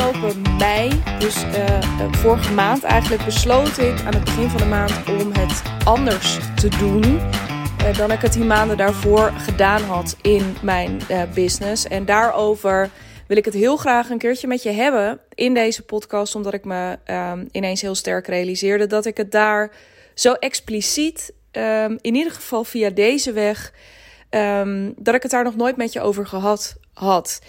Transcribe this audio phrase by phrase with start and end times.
[0.00, 4.92] afgelopen mei, dus uh, vorige maand eigenlijk, besloot ik aan het begin van de maand
[5.08, 10.56] om het anders te doen uh, dan ik het die maanden daarvoor gedaan had in
[10.62, 11.00] mijn
[11.34, 11.88] business.
[11.88, 12.90] En daarover
[13.26, 16.64] wil ik het heel graag een keertje met je hebben in deze podcast, omdat ik
[16.64, 19.70] me um, ineens heel sterk realiseerde dat ik het daar
[20.14, 23.72] zo expliciet, um, in ieder geval via deze weg,
[24.30, 27.40] um, dat ik het daar nog nooit met je over gehad had.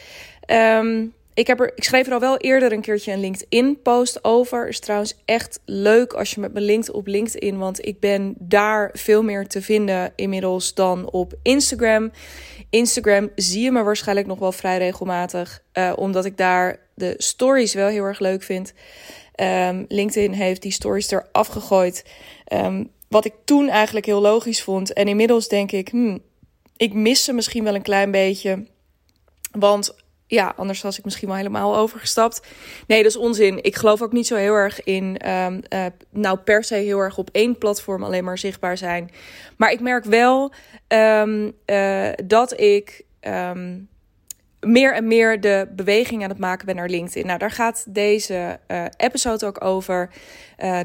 [1.35, 4.67] Ik, heb er, ik schreef er al wel eerder een keertje een LinkedIn-post over.
[4.67, 7.57] Is trouwens echt leuk als je met me linkt op LinkedIn.
[7.57, 12.12] Want ik ben daar veel meer te vinden inmiddels dan op Instagram.
[12.70, 15.63] Instagram zie je me waarschijnlijk nog wel vrij regelmatig.
[15.73, 18.73] Uh, omdat ik daar de stories wel heel erg leuk vind.
[19.41, 22.05] Um, LinkedIn heeft die stories eraf gegooid.
[22.54, 24.93] Um, wat ik toen eigenlijk heel logisch vond.
[24.93, 26.20] En inmiddels denk ik, hmm,
[26.77, 28.65] ik mis ze misschien wel een klein beetje.
[29.52, 29.96] Want
[30.27, 32.48] ja, anders was ik misschien wel helemaal overgestapt.
[32.87, 33.63] Nee, dat is onzin.
[33.63, 37.18] Ik geloof ook niet zo heel erg in, um, uh, nou per se heel erg
[37.18, 39.12] op één platform alleen maar zichtbaar zijn.
[39.57, 40.53] Maar ik merk wel
[40.87, 43.90] um, uh, dat ik um,
[44.59, 47.26] meer en meer de beweging aan het maken ben naar LinkedIn.
[47.26, 50.09] Nou, daar gaat deze uh, episode ook over.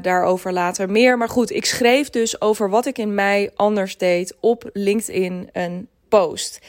[0.01, 1.17] Daarover later meer.
[1.17, 5.87] Maar goed, ik schreef dus over wat ik in mei anders deed op LinkedIn een
[6.09, 6.59] post.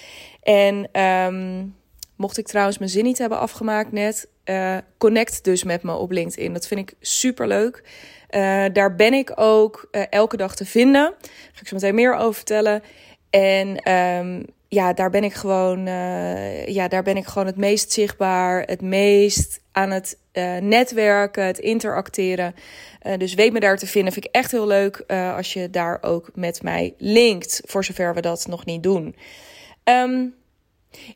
[0.43, 0.89] En
[2.23, 6.11] Mocht ik trouwens mijn zin niet hebben afgemaakt net, uh, connect dus met me op
[6.11, 6.53] LinkedIn.
[6.53, 7.83] Dat vind ik super leuk.
[8.31, 11.15] Uh, daar ben ik ook uh, elke dag te vinden.
[11.53, 12.83] Ga ik zo meteen meer over vertellen.
[13.31, 15.87] En um, ja, daar ben ik gewoon,
[16.67, 20.19] ja, daar ben ik gewoon het meest zichtbaar, het meest aan het
[20.61, 22.55] netwerken, het interacteren.
[23.19, 24.12] dus weet me daar te vinden.
[24.12, 25.05] Vind ik echt heel leuk
[25.37, 29.17] als je daar ook met mij linkt, voor zover we dat nog niet doen.
[29.84, 30.34] Um,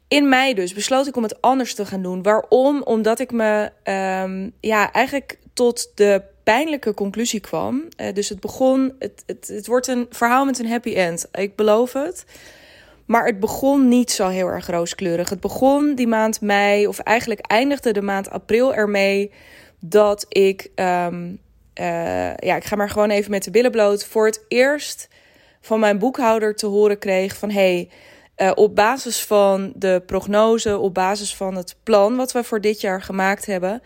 [0.09, 2.23] in mei dus besloot ik om het anders te gaan doen.
[2.23, 2.83] Waarom?
[2.83, 3.71] Omdat ik me
[4.23, 7.89] um, ja, eigenlijk tot de pijnlijke conclusie kwam.
[7.97, 11.27] Uh, dus het begon, het, het, het wordt een verhaal met een happy end.
[11.33, 12.25] Ik beloof het.
[13.07, 15.31] Maar het begon niet zo heel erg rooskleurig.
[15.31, 19.33] Het begon die maand mei, of eigenlijk eindigde de maand april ermee
[19.81, 21.39] dat ik, um,
[21.81, 25.09] uh, ja, ik ga maar gewoon even met de billen bloot, voor het eerst
[25.61, 27.89] van mijn boekhouder te horen kreeg van hey,
[28.37, 32.81] uh, op basis van de prognose, op basis van het plan wat we voor dit
[32.81, 33.83] jaar gemaakt hebben,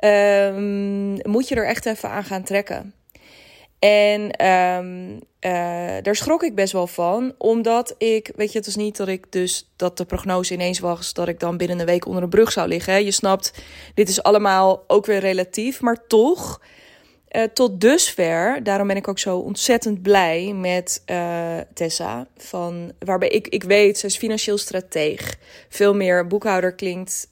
[0.00, 2.94] uh, moet je er echt even aan gaan trekken.
[3.78, 8.76] En um, uh, daar schrok ik best wel van, omdat ik, weet je, het was
[8.76, 12.06] niet dat ik dus dat de prognose ineens was dat ik dan binnen een week
[12.06, 12.92] onder een brug zou liggen.
[12.92, 12.98] Hè.
[12.98, 13.62] Je snapt,
[13.94, 16.60] dit is allemaal ook weer relatief, maar toch
[17.30, 22.26] uh, tot dusver, daarom ben ik ook zo ontzettend blij met uh, Tessa.
[22.36, 25.36] Van, waarbij ik, ik weet, ze is financieel strateeg.
[25.68, 27.28] Veel meer boekhouder klinkt.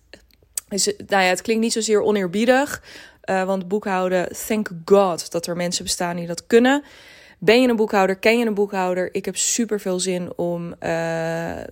[0.69, 2.82] Is, nou ja, het klinkt niet zozeer oneerbiedig.
[3.31, 6.82] Uh, want boekhouden, thank God dat er mensen bestaan die dat kunnen.
[7.38, 8.16] Ben je een boekhouder?
[8.16, 9.14] Ken je een boekhouder?
[9.14, 10.75] Ik heb super veel zin om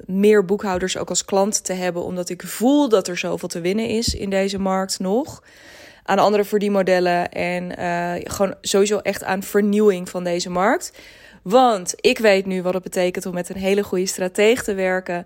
[0.07, 2.03] meer boekhouders ook als klant te hebben.
[2.03, 5.43] Omdat ik voel dat er zoveel te winnen is in deze markt nog
[6.07, 10.93] aan andere verdienmodellen en uh, gewoon sowieso echt aan vernieuwing van deze markt.
[11.43, 15.25] Want ik weet nu wat het betekent om met een hele goede strateeg te werken.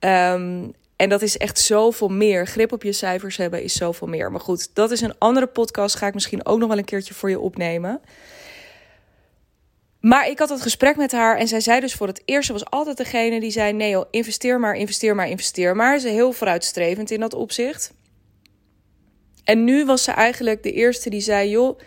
[0.00, 2.46] Um, en dat is echt zoveel meer.
[2.46, 4.30] Grip op je cijfers hebben is zoveel meer.
[4.30, 5.94] Maar goed, dat is een andere podcast.
[5.94, 8.00] Ga ik misschien ook nog wel een keertje voor je opnemen.
[10.00, 12.52] Maar ik had het gesprek met haar en zij zei dus voor het eerst, ze
[12.52, 15.98] was altijd degene die zei: nee, investeer maar, investeer maar, investeer maar.
[15.98, 17.92] Ze is heel vooruitstrevend in dat opzicht.
[19.48, 21.78] En nu was ze eigenlijk de eerste die zei: joh,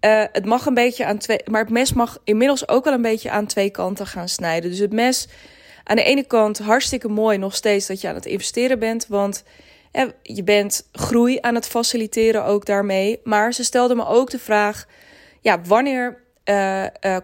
[0.00, 1.40] uh, het mag een beetje aan twee.
[1.50, 4.70] Maar het mes mag inmiddels ook wel een beetje aan twee kanten gaan snijden.
[4.70, 5.28] Dus het mes,
[5.84, 9.06] aan de ene kant hartstikke mooi nog steeds dat je aan het investeren bent.
[9.06, 9.44] Want
[9.90, 13.20] eh, je bent groei aan het faciliteren ook daarmee.
[13.24, 14.86] Maar ze stelde me ook de vraag:
[15.40, 17.16] ja, wanneer, uh, uh,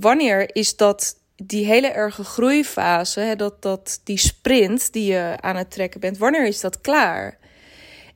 [0.00, 5.56] wanneer is dat die hele erge groeifase, hè, dat, dat, die sprint die je aan
[5.56, 7.40] het trekken bent, wanneer is dat klaar?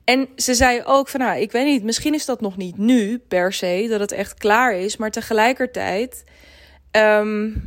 [0.07, 3.17] En ze zei ook van, nou, ik weet niet, misschien is dat nog niet nu
[3.17, 4.97] per se, dat het echt klaar is.
[4.97, 6.23] Maar tegelijkertijd
[6.91, 7.63] um,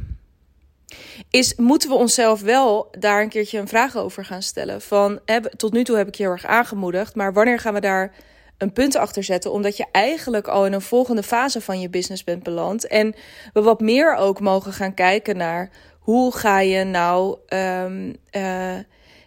[1.31, 4.81] is, moeten we onszelf wel daar een keertje een vraag over gaan stellen.
[4.81, 7.81] Van, heb, tot nu toe heb ik je heel erg aangemoedigd, maar wanneer gaan we
[7.81, 8.15] daar
[8.59, 9.53] een punt achter zetten?
[9.53, 12.87] Omdat je eigenlijk al in een volgende fase van je business bent beland.
[12.87, 13.15] En
[13.53, 18.79] we wat meer ook mogen gaan kijken naar hoe ga je nou, um, uh,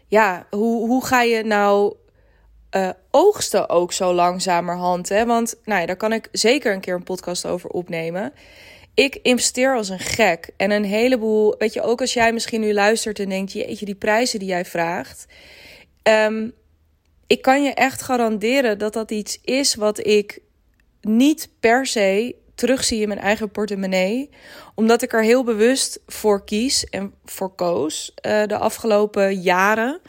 [0.07, 1.95] ja, hoe, hoe ga je nou
[2.75, 5.10] uh, oogsten ook zo langzamerhand.
[5.10, 5.25] Hè?
[5.25, 8.34] Want nou ja, daar kan ik zeker een keer een podcast over opnemen.
[8.94, 10.50] Ik investeer als een gek.
[10.58, 13.96] En een heleboel, weet je, ook als jij misschien nu luistert en denkt: jeetje, die
[13.96, 15.25] prijzen die jij vraagt.
[16.04, 16.54] Um,
[17.28, 20.42] ik kan je echt garanderen dat dat iets is wat ik
[21.02, 24.30] niet per se terugzie in mijn eigen portemonnee.
[24.75, 30.00] Omdat ik er heel bewust voor kies en voor koos uh, de afgelopen jaren.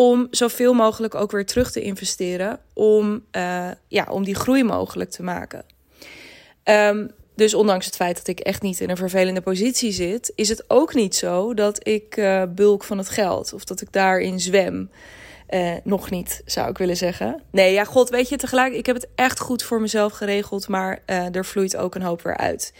[0.00, 2.58] Om zoveel mogelijk ook weer terug te investeren.
[2.72, 5.64] Om, uh, ja, om die groei mogelijk te maken.
[6.64, 10.48] Um, dus ondanks het feit dat ik echt niet in een vervelende positie zit, is
[10.48, 14.40] het ook niet zo dat ik uh, bulk van het geld of dat ik daarin
[14.40, 14.90] zwem.
[15.50, 17.42] Uh, nog niet, zou ik willen zeggen.
[17.50, 21.02] Nee, ja, god, weet je, tegelijk, ik heb het echt goed voor mezelf geregeld, maar
[21.06, 22.72] er vloeit ook een hoop weer uit.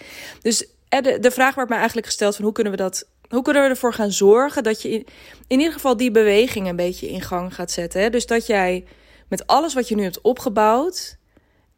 [0.43, 3.63] Dus de, de vraag werd mij eigenlijk gesteld van hoe kunnen we dat, hoe kunnen
[3.63, 5.07] we ervoor gaan zorgen dat je in,
[5.47, 8.01] in ieder geval die beweging een beetje in gang gaat zetten.
[8.01, 8.11] Hè?
[8.11, 8.85] Dus dat jij
[9.29, 11.17] met alles wat je nu hebt opgebouwd,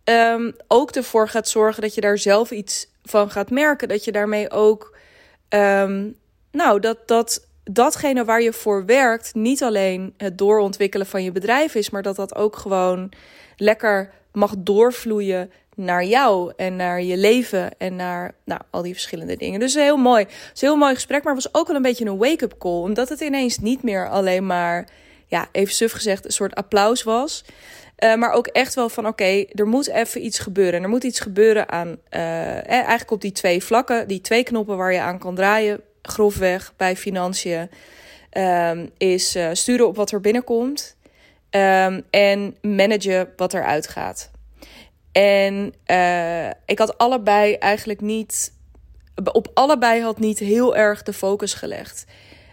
[0.04, 3.88] um, ook ervoor gaat zorgen dat je daar zelf iets van gaat merken.
[3.88, 4.96] Dat je daarmee ook,
[5.48, 6.16] um,
[6.50, 11.74] nou, dat, dat datgene waar je voor werkt niet alleen het doorontwikkelen van je bedrijf
[11.74, 13.12] is, maar dat dat ook gewoon
[13.56, 19.36] lekker mag doorvloeien naar jou en naar je leven en naar nou, al die verschillende
[19.36, 19.60] dingen.
[19.60, 20.24] Dus heel mooi.
[20.24, 22.80] Het is heel mooi gesprek, maar het was ook wel een beetje een wake-up call.
[22.80, 24.88] Omdat het ineens niet meer alleen maar,
[25.26, 27.44] ja, even suf gezegd, een soort applaus was.
[28.04, 30.82] Uh, maar ook echt wel van oké, er moet even iets gebeuren.
[30.82, 34.92] Er moet iets gebeuren aan uh, eigenlijk op die twee vlakken, die twee knoppen waar
[34.92, 37.70] je aan kan draaien, grofweg bij financiën,
[38.38, 40.96] um, is uh, sturen op wat er binnenkomt
[41.56, 44.30] um, en managen wat er uitgaat.
[45.12, 45.74] En
[46.66, 48.52] ik had allebei eigenlijk niet,
[49.32, 52.04] op allebei had niet heel erg de focus gelegd,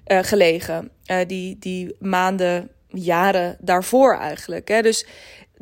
[0.05, 0.91] gelegen.
[1.27, 4.67] die, die maanden jaren daarvoor eigenlijk.
[4.67, 4.81] Hè?
[4.81, 5.05] Dus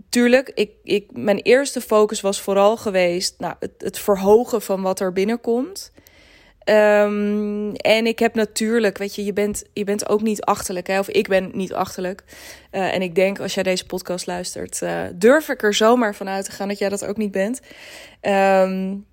[0.10, 5.00] tuurlijk, ik, ik, mijn eerste focus was vooral geweest nou, het, het verhogen van wat
[5.00, 5.92] er binnenkomt.
[6.70, 11.00] Um, en ik heb natuurlijk, weet je, je bent, je bent ook niet achterlijk, hè?
[11.00, 12.24] of ik ben niet achterlijk.
[12.72, 16.46] Uh, en ik denk, als jij deze podcast luistert, uh, durf ik er zomaar vanuit
[16.46, 17.60] te gaan dat jij dat ook niet bent.
[18.22, 19.06] Um,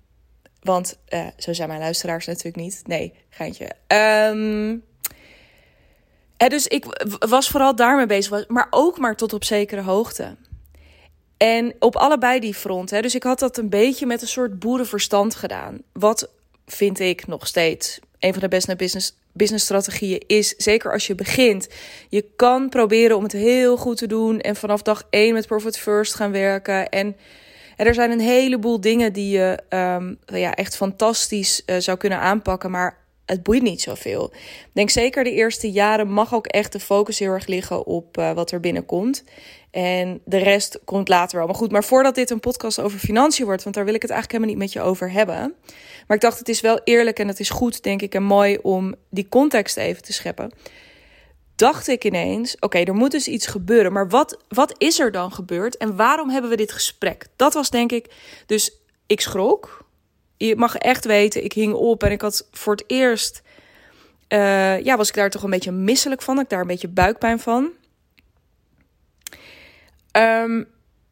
[0.61, 2.81] want uh, zo zijn mijn luisteraars natuurlijk niet.
[2.85, 3.71] Nee, geintje.
[4.31, 4.83] Um,
[6.37, 6.85] dus ik
[7.27, 10.35] was vooral daarmee bezig, maar ook maar tot op zekere hoogte.
[11.37, 13.01] En op allebei die fronten.
[13.01, 15.81] Dus ik had dat een beetje met een soort boerenverstand gedaan.
[15.93, 16.29] Wat
[16.65, 20.49] vind ik nog steeds een van de beste business, business strategieën is.
[20.57, 21.67] Zeker als je begint.
[22.09, 24.39] Je kan proberen om het heel goed te doen.
[24.39, 26.89] En vanaf dag één met Profit First gaan werken.
[26.89, 27.15] En,
[27.75, 32.71] er zijn een heleboel dingen die je um, ja, echt fantastisch uh, zou kunnen aanpakken.
[32.71, 34.31] Maar het boeit niet zoveel.
[34.33, 38.17] Ik denk zeker de eerste jaren mag ook echt de focus heel erg liggen op
[38.17, 39.23] uh, wat er binnenkomt.
[39.71, 41.47] En de rest komt later wel.
[41.47, 44.11] Maar goed, maar voordat dit een podcast over financiën wordt, want daar wil ik het
[44.11, 45.55] eigenlijk helemaal niet met je over hebben.
[46.07, 48.57] Maar ik dacht, het is wel eerlijk en het is goed, denk ik, en mooi
[48.61, 50.51] om die context even te scheppen.
[51.55, 53.93] Dacht ik ineens, oké, er moet dus iets gebeuren.
[53.93, 57.27] Maar wat, wat is er dan gebeurd en waarom hebben we dit gesprek?
[57.35, 58.13] Dat was denk ik,
[58.45, 59.84] dus ik schrok
[60.37, 63.41] je mag echt weten, ik hing op en ik had voor het eerst,
[64.29, 66.39] uh, ja, was ik daar toch een beetje misselijk van.
[66.39, 67.71] Ik daar een beetje buikpijn van.
[70.11, 70.67] Um,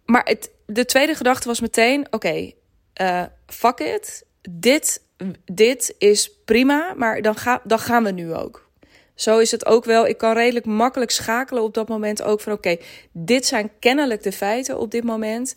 [0.06, 2.52] maar het, de tweede gedachte was meteen, oké,
[2.94, 4.26] eh, fuck it.
[4.50, 5.02] Dit,
[5.46, 8.70] dit is prima, maar dan, ga, dan gaan we nu ook.
[9.16, 10.08] Zo is het ook wel.
[10.08, 12.78] Ik kan redelijk makkelijk schakelen op dat moment ook van oké,
[13.12, 15.56] dit zijn kennelijk de feiten op dit moment.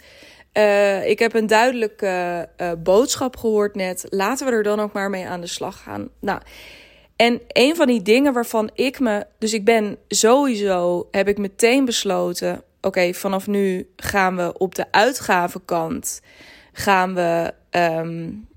[0.57, 4.07] Uh, ik heb een duidelijke uh, boodschap gehoord net.
[4.09, 6.09] Laten we er dan ook maar mee aan de slag gaan.
[6.21, 6.41] Nou,
[7.17, 9.27] en een van die dingen waarvan ik me.
[9.39, 11.09] Dus ik ben sowieso.
[11.11, 12.63] Heb ik meteen besloten.
[12.81, 16.21] Oké, vanaf nu gaan we op de uitgavenkant.
[16.73, 17.55] Gaan we.
[17.71, 18.49] Um,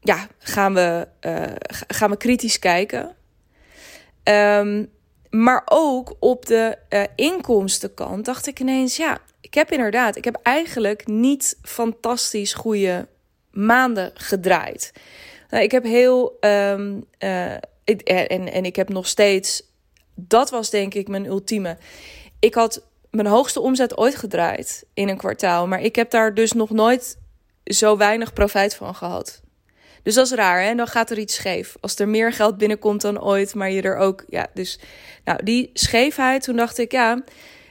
[0.00, 1.42] ja, gaan we, uh,
[1.86, 3.16] gaan we kritisch kijken.
[4.24, 4.90] Um,
[5.30, 6.78] maar ook op de
[7.14, 8.96] inkomstenkant dacht ik ineens.
[8.96, 13.08] Ja, ik heb inderdaad, ik heb eigenlijk niet fantastisch goede
[13.50, 14.92] maanden gedraaid.
[15.50, 16.36] Nou, ik heb heel.
[16.40, 17.54] Um, uh,
[17.84, 19.62] ik, en, en ik heb nog steeds.
[20.14, 21.76] Dat was denk ik mijn ultieme.
[22.38, 25.66] Ik had mijn hoogste omzet ooit gedraaid in een kwartaal.
[25.66, 27.18] Maar ik heb daar dus nog nooit
[27.64, 29.40] zo weinig profijt van gehad.
[30.08, 30.74] Dus dat is raar, hè?
[30.74, 31.76] Dan gaat er iets scheef.
[31.80, 34.24] Als er meer geld binnenkomt dan ooit, maar je er ook.
[34.28, 34.78] Ja, dus.
[35.24, 37.22] Nou, die scheefheid, toen dacht ik, ja.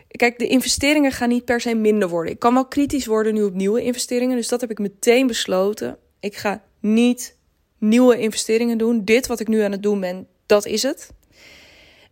[0.07, 2.31] Kijk, de investeringen gaan niet per se minder worden.
[2.31, 4.35] Ik kan wel kritisch worden nu op nieuwe investeringen.
[4.35, 5.97] Dus dat heb ik meteen besloten.
[6.19, 7.37] Ik ga niet
[7.77, 9.05] nieuwe investeringen doen.
[9.05, 11.11] Dit wat ik nu aan het doen ben, dat is het.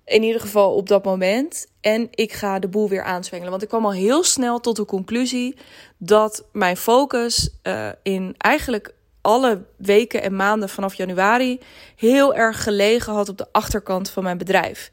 [0.05, 1.67] In ieder geval op dat moment.
[1.81, 3.51] En ik ga de boel weer aanzwengelen.
[3.51, 5.55] Want ik kwam al heel snel tot de conclusie
[5.97, 8.93] dat mijn focus uh, in eigenlijk
[9.25, 11.59] alle weken en maanden vanaf januari
[11.95, 14.91] heel erg gelegen had op de achterkant van mijn bedrijf.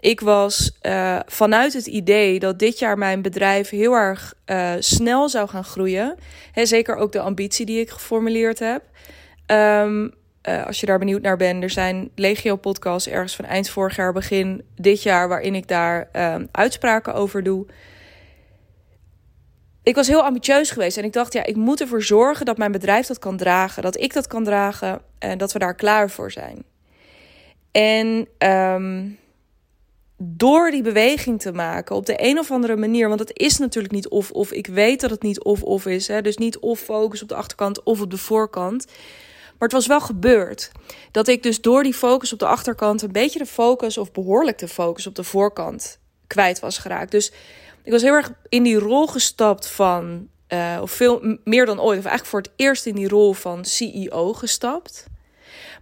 [0.00, 5.28] Ik was uh, vanuit het idee dat dit jaar mijn bedrijf heel erg uh, snel
[5.28, 6.16] zou gaan groeien.
[6.52, 8.82] He, zeker ook de ambitie die ik geformuleerd heb.
[9.46, 10.14] Um,
[10.48, 14.12] uh, als je daar benieuwd naar bent, er zijn legio-podcasts ergens van eind vorig jaar,
[14.12, 17.66] begin dit jaar, waarin ik daar um, uitspraken over doe.
[19.82, 22.72] Ik was heel ambitieus geweest en ik dacht, ja, ik moet ervoor zorgen dat mijn
[22.72, 26.30] bedrijf dat kan dragen, dat ik dat kan dragen en dat we daar klaar voor
[26.30, 26.64] zijn.
[27.70, 29.18] En um,
[30.16, 33.94] door die beweging te maken op de een of andere manier, want het is natuurlijk
[33.94, 36.80] niet of of, ik weet dat het niet of of is, hè, dus niet of
[36.80, 38.86] focus op de achterkant of op de voorkant.
[39.58, 40.70] Maar het was wel gebeurd.
[41.10, 44.58] Dat ik dus door die focus op de achterkant een beetje de focus, of behoorlijk
[44.58, 47.10] de focus op de voorkant kwijt was geraakt.
[47.10, 47.32] Dus
[47.82, 51.98] ik was heel erg in die rol gestapt van, uh, of veel meer dan ooit,
[51.98, 55.06] of eigenlijk voor het eerst in die rol van CEO gestapt.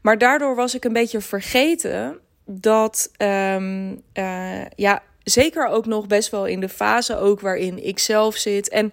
[0.02, 6.30] Maar daardoor was ik een beetje vergeten dat, um, uh, ja, zeker ook nog best
[6.30, 8.92] wel in de fase ook waarin ik zelf zit en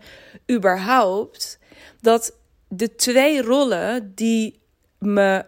[0.51, 1.59] überhaupt,
[2.01, 2.33] dat
[2.67, 4.59] de twee rollen die
[4.97, 5.45] me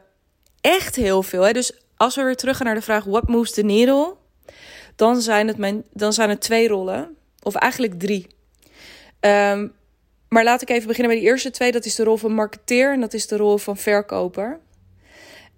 [0.61, 1.41] echt heel veel.
[1.41, 1.51] Hè?
[1.51, 4.15] Dus als we weer terug gaan naar de vraag: what moves the needle?
[4.95, 7.16] Dan zijn het, mijn, dan zijn het twee rollen,
[7.47, 8.27] of eigenlijk drie.
[9.19, 9.73] Um,
[10.29, 11.71] maar laat ik even beginnen bij die eerste twee.
[11.71, 14.59] Dat is de rol van marketeer en dat is de rol van verkoper.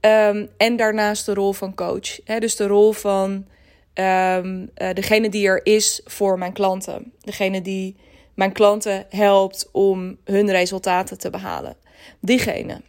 [0.02, 2.24] Um, en daarnaast de rol van coach.
[2.40, 3.46] Dus de rol van
[3.94, 7.14] um, uh, degene die er is voor mijn klanten.
[7.20, 7.96] Degene die
[8.34, 11.76] mijn klanten helpt om hun resultaten te behalen.
[12.20, 12.82] Diegene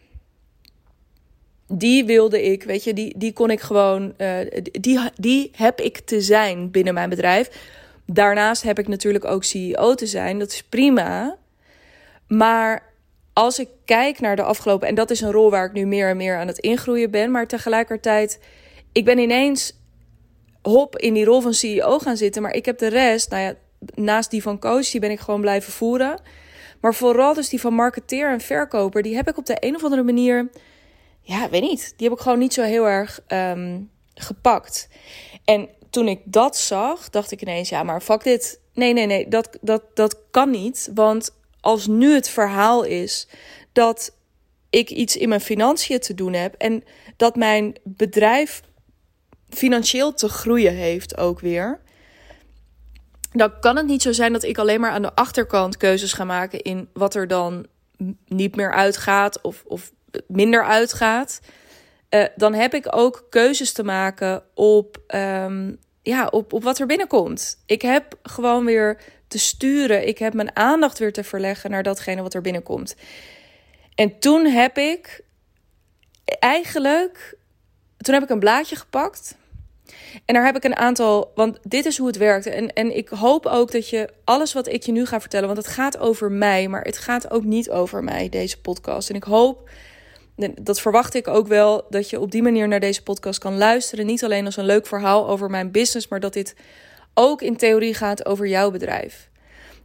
[1.72, 5.98] die wilde ik, weet je, die, die kon ik gewoon, uh, die, die heb ik
[5.98, 7.50] te zijn binnen mijn bedrijf.
[8.12, 11.36] Daarnaast heb ik natuurlijk ook CEO te zijn, dat is prima.
[12.28, 12.82] Maar
[13.32, 16.08] als ik kijk naar de afgelopen, en dat is een rol waar ik nu meer
[16.08, 18.40] en meer aan het ingroeien ben, maar tegelijkertijd,
[18.92, 19.78] ik ben ineens
[20.62, 23.54] hop in die rol van CEO gaan zitten, maar ik heb de rest, nou ja,
[23.94, 26.20] naast die van coach, die ben ik gewoon blijven voeren.
[26.80, 29.84] Maar vooral dus die van marketeer en verkoper, die heb ik op de een of
[29.84, 30.50] andere manier
[31.22, 31.94] ja, weet niet.
[31.96, 34.88] Die heb ik gewoon niet zo heel erg um, gepakt.
[35.44, 38.60] En toen ik dat zag, dacht ik ineens, ja, maar fuck dit.
[38.74, 40.90] Nee, nee, nee, dat, dat, dat kan niet.
[40.94, 43.28] Want als nu het verhaal is
[43.72, 44.16] dat
[44.70, 46.84] ik iets in mijn financiën te doen heb en
[47.16, 48.62] dat mijn bedrijf
[49.48, 51.80] financieel te groeien heeft ook weer.
[53.32, 56.24] Dan kan het niet zo zijn dat ik alleen maar aan de achterkant keuzes ga
[56.24, 57.66] maken in wat er dan
[58.26, 59.92] niet meer uitgaat of, of
[60.26, 61.40] minder uitgaat,
[62.10, 66.86] uh, dan heb ik ook keuzes te maken op, um, ja, op, op wat er
[66.86, 67.62] binnenkomt.
[67.66, 68.98] Ik heb gewoon weer
[69.28, 70.08] te sturen.
[70.08, 72.96] Ik heb mijn aandacht weer te verleggen naar datgene wat er binnenkomt.
[73.94, 75.22] En toen heb ik
[76.38, 77.36] eigenlijk,
[77.96, 79.38] toen heb ik een blaadje gepakt.
[80.24, 82.46] En daar heb ik een aantal, want dit is hoe het werkt.
[82.46, 85.58] En, en ik hoop ook dat je alles wat ik je nu ga vertellen, want
[85.58, 89.10] het gaat over mij, maar het gaat ook niet over mij, deze podcast.
[89.10, 89.68] En ik hoop
[90.60, 94.06] dat verwacht ik ook wel dat je op die manier naar deze podcast kan luisteren.
[94.06, 96.54] Niet alleen als een leuk verhaal over mijn business, maar dat dit
[97.14, 99.28] ook in theorie gaat over jouw bedrijf.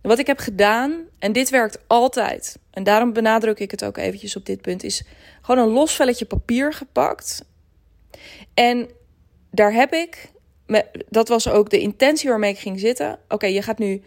[0.01, 4.35] wat ik heb gedaan, en dit werkt altijd, en daarom benadruk ik het ook eventjes
[4.35, 5.03] op dit punt, is
[5.41, 7.45] gewoon een los velletje papier gepakt.
[8.53, 8.89] En
[9.51, 10.31] daar heb ik,
[11.09, 13.19] dat was ook de intentie waarmee ik ging zitten.
[13.27, 14.01] Oké, je gaat nu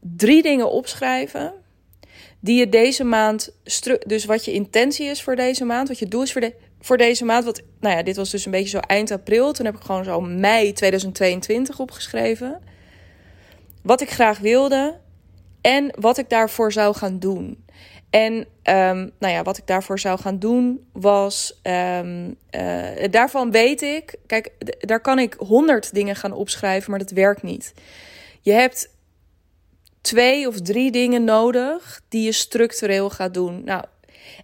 [0.00, 1.52] drie dingen opschrijven
[2.40, 3.50] die je deze maand,
[4.06, 6.96] dus wat je intentie is voor deze maand, wat je doel is voor, de, voor
[6.96, 7.44] deze maand.
[7.44, 9.52] Wat, nou ja, dit was dus een beetje zo eind april.
[9.52, 12.60] Toen heb ik gewoon zo mei 2022 opgeschreven.
[13.82, 14.98] Wat ik graag wilde
[15.60, 17.64] en wat ik daarvoor zou gaan doen.
[18.10, 21.60] En um, nou ja, wat ik daarvoor zou gaan doen was.
[21.62, 24.14] Um, uh, daarvan weet ik.
[24.26, 27.74] Kijk, daar kan ik honderd dingen gaan opschrijven, maar dat werkt niet.
[28.40, 28.90] Je hebt
[30.00, 33.64] twee of drie dingen nodig die je structureel gaat doen.
[33.64, 33.84] Nou,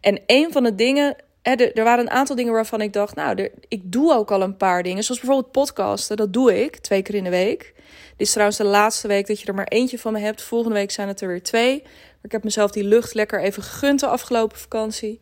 [0.01, 3.93] en een van de dingen, er, waren een aantal dingen waarvan ik dacht, nou, ik
[3.93, 5.05] doe ook al een paar dingen.
[5.05, 7.73] Zoals bijvoorbeeld podcasten, dat doe ik twee keer in de week.
[8.17, 10.43] Dit is trouwens de laatste week dat je er maar eentje van me hebt.
[10.43, 11.83] Volgende week zijn het er weer twee.
[11.83, 15.21] Maar ik heb mezelf die lucht lekker even gegund de afgelopen vakantie.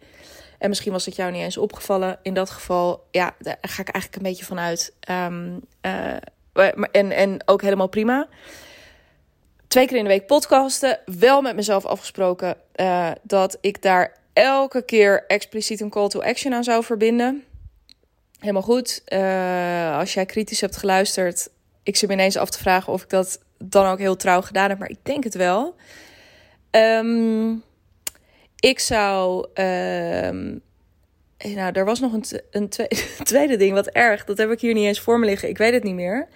[0.58, 2.18] En misschien was het jou niet eens opgevallen.
[2.22, 4.94] In dat geval, ja, daar ga ik eigenlijk een beetje vanuit.
[5.10, 5.60] Um,
[6.92, 8.28] en, en ook helemaal prima
[9.72, 10.98] twee keer in de week podcasten.
[11.18, 16.54] Wel met mezelf afgesproken uh, dat ik daar elke keer expliciet een call to action
[16.54, 17.44] aan zou verbinden.
[18.38, 19.02] Helemaal goed.
[19.08, 21.48] Uh, als jij kritisch hebt geluisterd,
[21.82, 24.68] ik zit me ineens af te vragen of ik dat dan ook heel trouw gedaan
[24.68, 25.74] heb, maar ik denk het wel.
[26.70, 27.62] Um,
[28.58, 29.46] ik zou.
[29.54, 30.62] Um,
[31.38, 32.68] nou, er was nog een, een
[33.22, 34.24] tweede ding, wat erg.
[34.24, 35.48] Dat heb ik hier niet eens voor me liggen.
[35.48, 36.28] Ik weet het niet meer.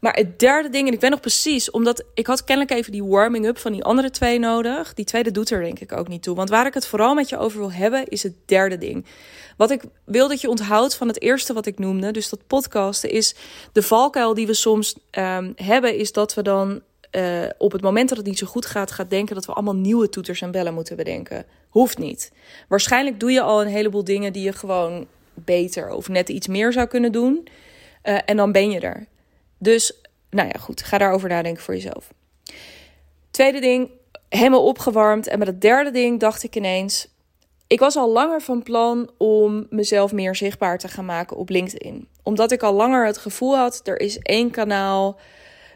[0.00, 3.04] Maar het derde ding, en ik ben nog precies, omdat ik had kennelijk even die
[3.04, 4.94] warming-up van die andere twee nodig.
[4.94, 6.36] Die tweede doet er denk ik ook niet toe.
[6.36, 9.06] Want waar ik het vooral met je over wil hebben, is het derde ding.
[9.56, 13.10] Wat ik wil dat je onthoudt van het eerste wat ik noemde, dus dat podcasten,
[13.10, 13.34] is
[13.72, 18.08] de valkuil die we soms um, hebben, is dat we dan uh, op het moment
[18.08, 20.74] dat het niet zo goed gaat, gaat denken dat we allemaal nieuwe toeters en bellen
[20.74, 21.44] moeten bedenken.
[21.68, 22.32] Hoeft niet.
[22.68, 26.72] Waarschijnlijk doe je al een heleboel dingen die je gewoon beter of net iets meer
[26.72, 27.48] zou kunnen doen.
[28.04, 29.06] Uh, en dan ben je er.
[29.66, 29.92] Dus,
[30.30, 30.82] nou ja, goed.
[30.82, 32.12] Ga daarover nadenken voor jezelf.
[33.30, 33.90] Tweede ding,
[34.28, 35.26] helemaal opgewarmd.
[35.26, 37.08] En bij het derde ding dacht ik ineens...
[37.66, 42.08] Ik was al langer van plan om mezelf meer zichtbaar te gaan maken op LinkedIn.
[42.22, 45.18] Omdat ik al langer het gevoel had, er is één kanaal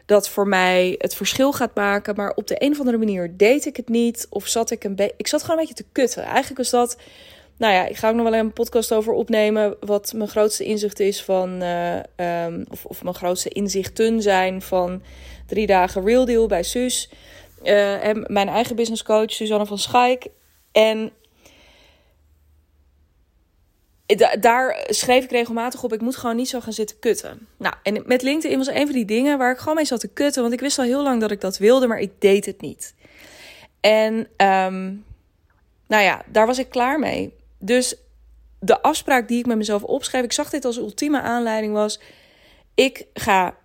[0.05, 2.15] dat voor mij het verschil gaat maken.
[2.15, 4.27] Maar op de een of andere manier deed ik het niet.
[4.29, 5.13] Of zat ik een beetje.
[5.17, 6.23] Ik zat gewoon een beetje te kutten.
[6.23, 6.97] Eigenlijk was dat.
[7.61, 9.75] Nou ja, ik ga ook nog wel een podcast over opnemen.
[9.79, 11.63] Wat mijn grootste inzicht is van.
[11.63, 11.95] Uh,
[12.45, 15.03] um, of, of mijn grootste inzichten zijn van
[15.47, 17.09] drie dagen Real Deal bij Suus.
[17.63, 20.27] Uh, en mijn eigen business coach, Suzanne van Schaik.
[20.71, 21.11] En
[24.39, 27.47] daar schreef ik regelmatig op, ik moet gewoon niet zo gaan zitten kutten.
[27.57, 30.13] Nou, en met LinkedIn was een van die dingen waar ik gewoon mee zat te
[30.13, 30.41] kutten.
[30.41, 32.95] Want ik wist al heel lang dat ik dat wilde, maar ik deed het niet.
[33.79, 35.05] En um,
[35.87, 37.39] nou ja, daar was ik klaar mee.
[37.61, 37.95] Dus
[38.59, 41.99] de afspraak die ik met mezelf opschreef, ik zag dit als ultieme aanleiding was...
[42.75, 43.57] Ik ga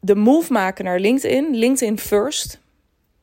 [0.00, 2.58] de move maken naar LinkedIn, LinkedIn first.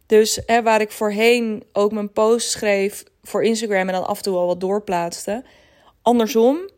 [0.06, 4.24] Dus hè, waar ik voorheen ook mijn post schreef voor Instagram en dan af en
[4.24, 5.44] toe al wat doorplaatste
[6.02, 6.70] andersom.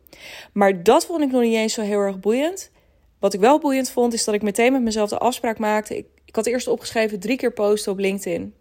[0.52, 2.70] Maar dat vond ik nog niet eens zo heel erg boeiend.
[3.18, 5.96] Wat ik wel boeiend vond, is dat ik meteen met mezelf de afspraak maakte.
[5.96, 8.54] Ik, ik had eerst opgeschreven drie keer posten op LinkedIn.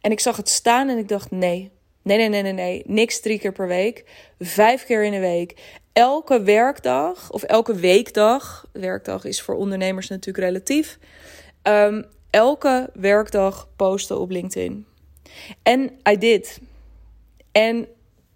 [0.00, 1.70] En ik zag het staan en ik dacht: nee,
[2.08, 2.82] nee, nee, nee, nee, nee.
[2.86, 4.04] Niks drie keer per week.
[4.38, 5.56] Vijf keer in de week.
[5.92, 8.66] Elke werkdag of elke weekdag.
[8.72, 10.98] Werkdag is voor ondernemers natuurlijk relatief.
[11.62, 14.86] Um, elke werkdag posten op LinkedIn.
[15.62, 16.60] En I did.
[17.52, 17.88] En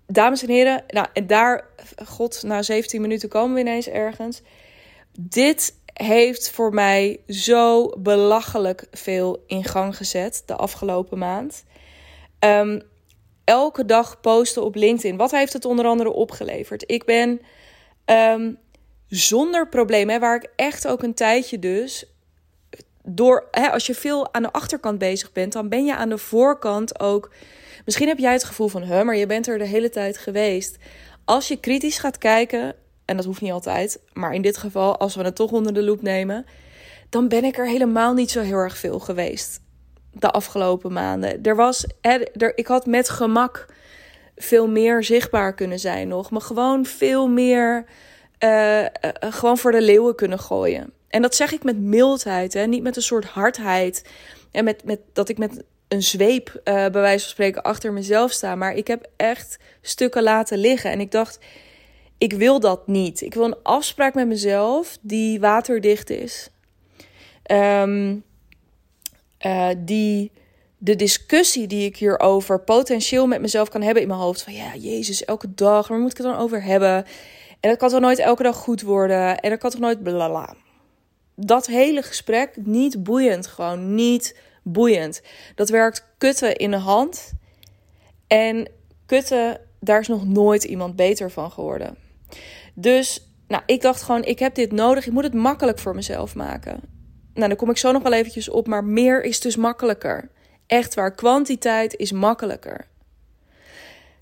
[0.06, 1.68] dames en heren, nou, en daar,
[2.04, 4.42] god, na 17 minuten komen we ineens ergens.
[5.18, 11.64] Dit heeft voor mij zo belachelijk veel in gang gezet de afgelopen maand.
[12.38, 12.82] Um,
[13.44, 15.16] elke dag posten op LinkedIn.
[15.16, 16.84] Wat heeft het onder andere opgeleverd?
[16.86, 17.40] Ik ben
[18.06, 18.58] um,
[19.08, 22.06] zonder problemen, waar ik echt ook een tijdje dus.
[23.04, 26.18] Door, hè, als je veel aan de achterkant bezig bent, dan ben je aan de
[26.18, 27.30] voorkant ook
[27.84, 30.76] Misschien heb jij het gevoel van, hè, maar je bent er de hele tijd geweest.
[31.24, 32.74] Als je kritisch gaat kijken,
[33.04, 35.82] en dat hoeft niet altijd, maar in dit geval, als we het toch onder de
[35.82, 36.46] loep nemen,
[37.08, 39.60] dan ben ik er helemaal niet zo heel erg veel geweest
[40.12, 41.42] de afgelopen maanden.
[41.42, 43.66] Er was, er, ik had met gemak
[44.36, 47.84] veel meer zichtbaar kunnen zijn nog, maar gewoon veel meer
[48.44, 48.84] uh,
[49.20, 50.92] gewoon voor de leeuwen kunnen gooien.
[51.08, 52.66] En dat zeg ik met mildheid, hè?
[52.66, 54.04] niet met een soort hardheid.
[54.50, 58.30] En met, met, dat ik met een zweep, uh, bij wijze van spreken, achter mezelf
[58.30, 58.58] staan.
[58.58, 60.90] Maar ik heb echt stukken laten liggen.
[60.90, 61.38] En ik dacht,
[62.18, 63.20] ik wil dat niet.
[63.20, 66.50] Ik wil een afspraak met mezelf die waterdicht is.
[67.50, 68.24] Um,
[69.46, 70.32] uh, die
[70.78, 74.42] de discussie die ik hierover potentieel met mezelf kan hebben in mijn hoofd.
[74.42, 77.04] Van ja, Jezus, elke dag, waar moet ik het dan over hebben?
[77.60, 79.38] En dat kan toch nooit elke dag goed worden?
[79.38, 80.54] En dat kan toch nooit blala.
[81.34, 85.22] Dat hele gesprek niet boeiend, gewoon niet boeiend.
[85.54, 87.32] Dat werkt kutten in de hand.
[88.26, 88.68] En
[89.06, 91.96] kutten, daar is nog nooit iemand beter van geworden.
[92.74, 95.06] Dus nou, ik dacht gewoon, ik heb dit nodig.
[95.06, 96.80] Ik moet het makkelijk voor mezelf maken.
[97.34, 98.66] Nou, daar kom ik zo nog wel eventjes op.
[98.66, 100.28] Maar meer is dus makkelijker.
[100.66, 102.86] Echt waar, kwantiteit is makkelijker.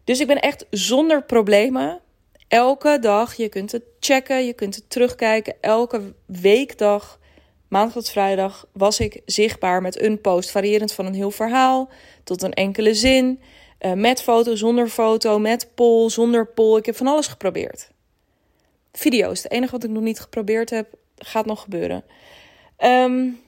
[0.05, 2.01] Dus ik ben echt zonder problemen.
[2.49, 5.55] Elke dag, je kunt het checken, je kunt het terugkijken.
[5.61, 7.21] Elke weekdag
[7.71, 11.91] Maandag tot vrijdag was ik zichtbaar met een post, variërend van een heel verhaal
[12.25, 13.41] tot een enkele zin.
[13.81, 16.79] Uh, met foto, zonder foto, met poll, zonder poll.
[16.79, 17.91] Ik heb van alles geprobeerd.
[18.93, 22.05] Video's, het enige wat ik nog niet geprobeerd heb, gaat nog gebeuren.
[22.85, 23.41] Um,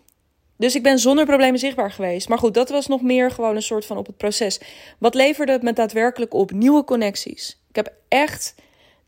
[0.57, 2.29] dus ik ben zonder problemen zichtbaar geweest.
[2.29, 4.61] Maar goed, dat was nog meer gewoon een soort van op het proces.
[4.99, 6.51] Wat leverde het me daadwerkelijk op?
[6.51, 7.61] Nieuwe connecties.
[7.69, 8.55] Ik heb echt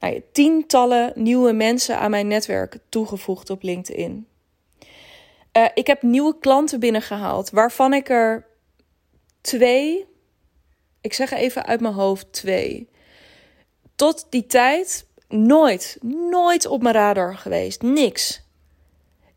[0.00, 4.26] nou ja, tientallen nieuwe mensen aan mijn netwerk toegevoegd op LinkedIn.
[5.56, 8.46] Uh, ik heb nieuwe klanten binnengehaald, waarvan ik er
[9.40, 10.06] twee,
[11.00, 12.88] ik zeg even uit mijn hoofd twee,
[13.96, 15.98] tot die tijd nooit,
[16.30, 17.82] nooit op mijn radar geweest.
[17.82, 18.43] Niks.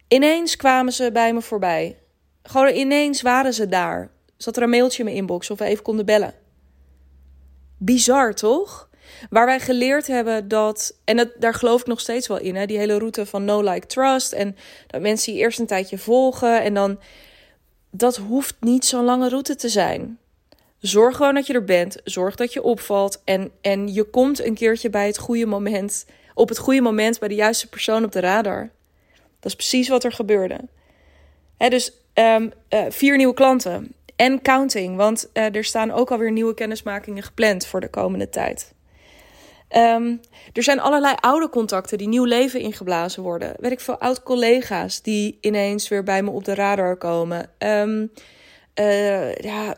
[0.08, 1.98] Ineens kwamen ze bij me voorbij.
[2.44, 4.12] Gewoon ineens waren ze daar.
[4.38, 6.34] Zat er een mailtje in mijn inbox of we even konden bellen.
[7.78, 8.90] Bizar, toch?
[9.30, 12.66] Waar wij geleerd hebben dat, en dat, daar geloof ik nog steeds wel in, hè,
[12.66, 14.32] die hele route van no like trust.
[14.32, 14.56] En
[14.88, 17.00] dat mensen je eerst een tijdje volgen en dan,
[17.92, 20.20] dat hoeft niet zo'n lange route te zijn.
[20.80, 21.98] Zorg gewoon dat je er bent.
[22.04, 23.22] Zorg dat je opvalt.
[23.24, 26.06] En, en je komt een keertje bij het goede moment.
[26.34, 28.70] Op het goede moment bij de juiste persoon op de radar.
[29.40, 30.60] Dat is precies wat er gebeurde.
[31.58, 33.96] Dus um, uh, vier nieuwe klanten.
[34.16, 34.96] En counting.
[34.96, 38.74] Want uh, er staan ook alweer nieuwe kennismakingen gepland voor de komende tijd.
[39.76, 40.22] Um,
[40.54, 43.54] er zijn allerlei oude contacten die nieuw leven ingeblazen worden.
[43.60, 47.50] Weet ik veel oud-collega's die ineens weer bij me op de radar komen.
[47.60, 48.12] Um,
[48.80, 49.76] uh, ja,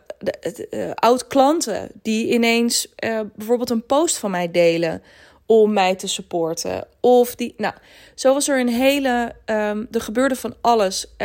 [0.95, 2.93] oud-klanten die ineens
[3.35, 5.03] bijvoorbeeld een post van mij delen
[5.51, 6.87] om mij te supporten.
[6.99, 7.73] Of die, nou,
[8.15, 11.15] zo was er een hele, um, er gebeurde van alles.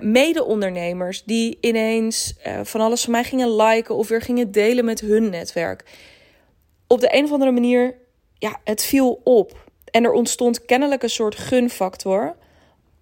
[0.00, 5.30] Mede-ondernemers die ineens van alles van mij gingen liken of weer gingen delen met hun
[5.30, 5.84] netwerk
[6.92, 7.94] op de een of andere manier,
[8.38, 9.70] ja, het viel op.
[9.90, 12.36] En er ontstond kennelijk een soort gunfactor.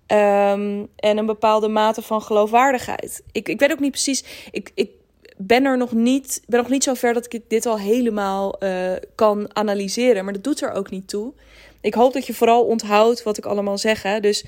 [0.06, 3.22] Um, en een bepaalde mate van geloofwaardigheid.
[3.32, 4.24] Ik, ik weet ook niet precies.
[4.50, 4.90] Ik, ik
[5.42, 8.92] ben er nog niet, ben nog niet zo ver dat ik dit al helemaal uh,
[9.14, 10.24] kan analyseren.
[10.24, 11.32] Maar dat doet er ook niet toe.
[11.80, 14.02] Ik hoop dat je vooral onthoudt wat ik allemaal zeg.
[14.02, 14.20] Hè?
[14.20, 14.44] Dus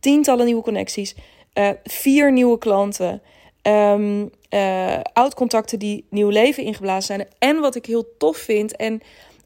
[0.00, 1.14] tientallen nieuwe connecties,
[1.54, 3.22] uh, vier nieuwe klanten.
[3.62, 7.28] Um, uh, oud-contacten die nieuw leven ingeblazen zijn.
[7.38, 9.00] En wat ik heel tof vind, en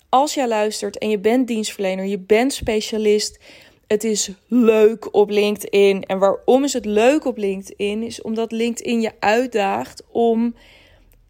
[0.08, 3.38] als jij luistert en je bent dienstverlener, je bent specialist,
[3.86, 6.02] het is leuk op LinkedIn.
[6.02, 8.02] En waarom is het leuk op LinkedIn?
[8.02, 10.54] Is omdat LinkedIn je uitdaagt om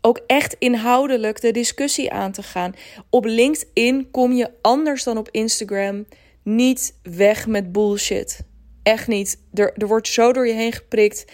[0.07, 2.75] ook echt inhoudelijk de discussie aan te gaan.
[3.11, 6.07] Op LinkedIn kom je anders dan op Instagram
[6.43, 8.41] niet weg met bullshit.
[8.83, 9.39] Echt niet.
[9.55, 11.25] Er, er wordt zo door je heen geprikt.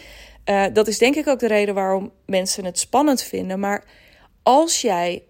[0.49, 3.59] Uh, dat is denk ik ook de reden waarom mensen het spannend vinden.
[3.59, 3.83] Maar
[4.43, 5.23] als jij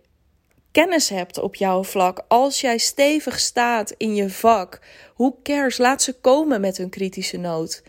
[0.71, 4.79] kennis hebt op jouw vlak, als jij stevig staat in je vak,
[5.13, 5.77] hoe cares?
[5.77, 7.83] Laat ze komen met hun kritische noot.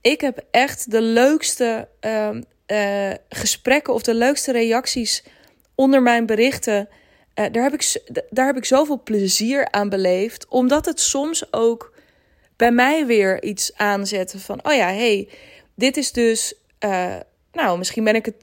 [0.00, 2.30] Ik heb echt de leukste uh,
[2.72, 5.24] uh, gesprekken of de leukste reacties
[5.74, 6.88] onder mijn berichten.
[7.34, 11.92] Uh, daar, heb ik, daar heb ik zoveel plezier aan beleefd, omdat het soms ook
[12.56, 15.28] bij mij weer iets aanzette van: oh ja, hey,
[15.74, 16.54] dit is dus
[16.84, 17.16] uh,
[17.52, 18.34] nou, misschien ben ik het,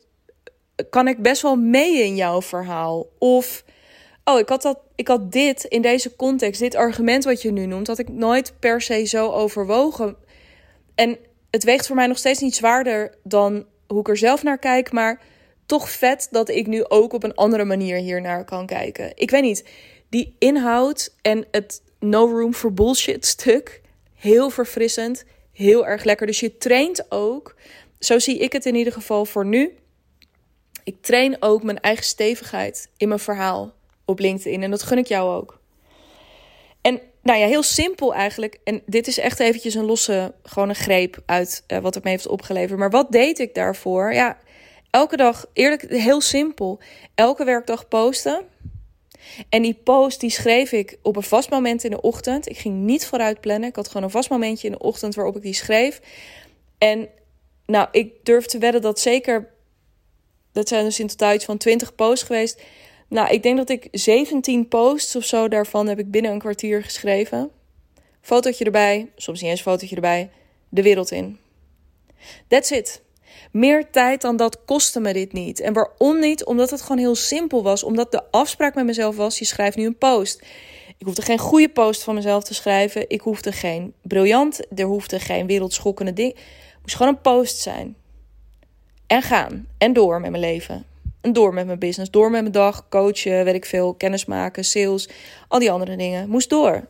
[0.90, 3.08] kan ik best wel mee in jouw verhaal.
[3.18, 3.64] Of,
[4.24, 7.66] oh, ik had, dat, ik had dit in deze context, dit argument wat je nu
[7.66, 10.16] noemt, had ik nooit per se zo overwogen.
[10.96, 11.18] En
[11.52, 14.92] het weegt voor mij nog steeds niet zwaarder dan hoe ik er zelf naar kijk,
[14.92, 15.22] maar
[15.66, 19.12] toch vet dat ik nu ook op een andere manier hier naar kan kijken.
[19.16, 19.66] Ik weet niet,
[20.10, 23.82] die inhoud en het no room for bullshit stuk,
[24.16, 26.28] heel verfrissend, heel erg lekker.
[26.28, 27.56] Dus je traint ook
[28.00, 29.76] zo zie ik het in ieder geval voor nu.
[30.84, 33.74] Ik train ook mijn eigen stevigheid in mijn verhaal
[34.06, 34.64] op LinkedIn.
[34.64, 35.59] En dat gun ik jou ook.
[37.22, 38.60] Nou ja, heel simpel eigenlijk.
[38.64, 42.10] En dit is echt eventjes een losse, gewoon een greep uit uh, wat het me
[42.10, 42.80] heeft opgeleverd.
[42.80, 44.14] Maar wat deed ik daarvoor?
[44.14, 44.38] Ja,
[44.90, 46.80] elke dag, eerlijk, heel simpel.
[47.16, 48.44] Elke werkdag posten.
[49.50, 52.50] En die post die schreef ik op een vast moment in de ochtend.
[52.50, 53.70] Ik ging niet vooruit plannen.
[53.70, 56.02] Ik had gewoon een vast momentje in de ochtend waarop ik die schreef.
[56.78, 57.10] En
[57.66, 59.48] nou, ik durf te wedden dat zeker.
[60.52, 62.62] Dat zijn dus in totaal iets van 20 posts geweest.
[63.10, 66.84] Nou, ik denk dat ik 17 posts of zo daarvan heb ik binnen een kwartier
[66.84, 67.52] geschreven.
[68.22, 70.30] Fotootje erbij, soms niet eens fotootje erbij,
[70.70, 71.40] de wereld in.
[72.48, 73.02] That's it.
[73.52, 75.60] Meer tijd dan dat kostte me dit niet.
[75.60, 76.46] En waarom niet?
[76.46, 77.84] Omdat het gewoon heel simpel was.
[77.84, 80.42] Omdat de afspraak met mezelf was: je schrijft nu een post.
[80.98, 83.10] Ik hoefde geen goede post van mezelf te schrijven.
[83.10, 84.60] Ik hoefde geen briljant.
[84.80, 86.36] Er hoefde geen wereldschokkende ding
[86.82, 87.96] moest gewoon een post zijn.
[89.08, 89.68] En gaan.
[89.78, 90.86] En door met mijn leven.
[91.22, 92.12] Door met mijn business.
[92.12, 92.90] Door met mijn dag.
[92.90, 93.94] Coachen, weet ik veel.
[93.94, 95.10] Kennis maken, sales.
[95.48, 96.30] Al die andere dingen.
[96.30, 96.88] Moest door.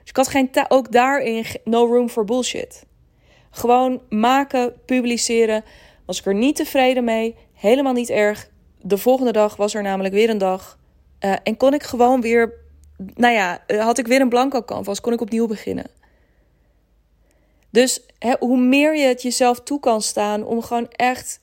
[0.00, 2.84] Dus ik had geen ook daarin no room for bullshit.
[3.50, 5.64] Gewoon maken, publiceren.
[6.06, 7.36] Was ik er niet tevreden mee.
[7.52, 8.50] Helemaal niet erg.
[8.80, 10.78] De volgende dag was er namelijk weer een dag.
[11.20, 12.54] Uh, en kon ik gewoon weer.
[13.14, 15.00] Nou ja, eh, had ik weer een blanco canvas.
[15.00, 15.86] Kon ik opnieuw beginnen.
[17.70, 18.00] Dus
[18.38, 21.40] hoe meer je het jezelf toe kan staan om gewoon echt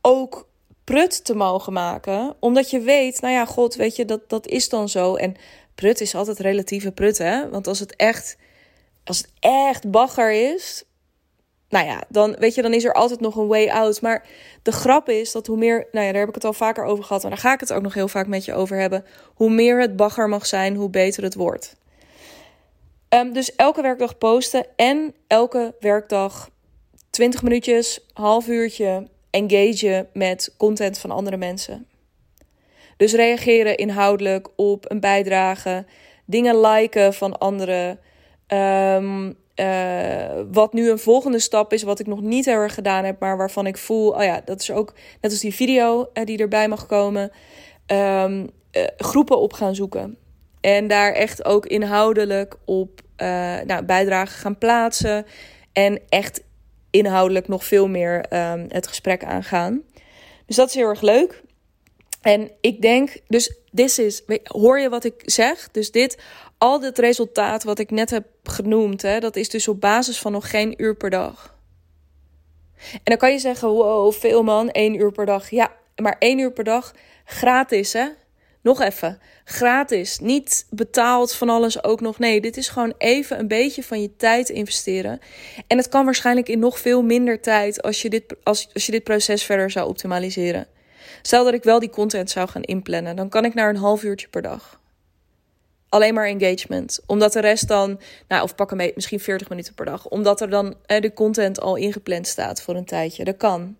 [0.00, 0.47] ook
[0.88, 2.36] prut te mogen maken.
[2.38, 5.14] Omdat je weet, nou ja, god, weet je, dat, dat is dan zo.
[5.14, 5.36] En
[5.74, 7.48] prut is altijd relatieve prut, hè.
[7.48, 8.36] Want als het echt,
[9.04, 10.84] als het echt bagger is,
[11.68, 14.00] nou ja, dan weet je, dan is er altijd nog een way out.
[14.00, 14.26] Maar
[14.62, 17.04] de grap is dat hoe meer, nou ja, daar heb ik het al vaker over
[17.04, 17.22] gehad.
[17.24, 19.04] En daar ga ik het ook nog heel vaak met je over hebben.
[19.34, 21.76] Hoe meer het bagger mag zijn, hoe beter het wordt.
[23.08, 26.50] Um, dus elke werkdag posten en elke werkdag
[27.10, 31.86] 20 minuutjes, half uurtje engage met content van andere mensen.
[32.96, 35.84] Dus reageren inhoudelijk op een bijdrage,
[36.24, 37.98] dingen liken van anderen.
[38.46, 43.04] Ehm, eh, wat nu een volgende stap is, wat ik nog niet heel erg gedaan
[43.04, 46.24] heb, maar waarvan ik voel, oh ja, dat is ook net als die video uh,
[46.24, 47.30] die erbij mag komen,
[47.86, 50.16] um, uh, groepen op gaan zoeken.
[50.60, 53.00] En daar echt ook inhoudelijk op
[53.66, 55.26] nou, bijdragen gaan plaatsen.
[55.72, 56.42] En echt
[56.98, 59.82] inhoudelijk nog veel meer um, het gesprek aangaan.
[60.46, 61.42] Dus dat is heel erg leuk.
[62.22, 65.68] En ik denk, dus dit is, hoor je wat ik zeg?
[65.70, 66.18] Dus dit,
[66.58, 70.32] al dit resultaat wat ik net heb genoemd, hè, dat is dus op basis van
[70.32, 71.56] nog geen uur per dag.
[72.92, 75.50] En dan kan je zeggen, wow, veel man, één uur per dag.
[75.50, 78.08] Ja, maar één uur per dag gratis, hè?
[78.62, 80.18] Nog even, gratis.
[80.18, 82.18] Niet betaald van alles ook nog.
[82.18, 85.20] Nee, dit is gewoon even een beetje van je tijd investeren.
[85.66, 88.92] En het kan waarschijnlijk in nog veel minder tijd als je dit, als, als je
[88.92, 90.66] dit proces verder zou optimaliseren.
[91.22, 94.02] Stel dat ik wel die content zou gaan inplannen, dan kan ik naar een half
[94.02, 94.80] uurtje per dag.
[95.88, 97.00] Alleen maar engagement.
[97.06, 100.08] Omdat de rest dan, nou, of pak hem misschien 40 minuten per dag.
[100.08, 103.24] Omdat er dan de content al ingepland staat voor een tijdje.
[103.24, 103.76] Dat kan.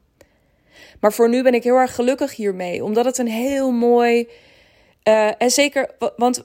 [1.01, 2.85] Maar voor nu ben ik heel erg gelukkig hiermee.
[2.85, 4.29] Omdat het een heel mooi.
[5.09, 6.45] Uh, en zeker, want,